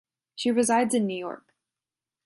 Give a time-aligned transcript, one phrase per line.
[0.33, 1.53] She resides in New York.